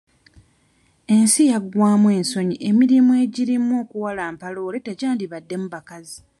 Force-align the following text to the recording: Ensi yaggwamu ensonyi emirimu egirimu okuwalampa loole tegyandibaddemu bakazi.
Ensi 1.15 1.41
yaggwamu 1.51 2.07
ensonyi 2.17 2.55
emirimu 2.69 3.11
egirimu 3.23 3.73
okuwalampa 3.83 4.47
loole 4.55 4.77
tegyandibaddemu 4.87 5.65
bakazi. 5.73 6.17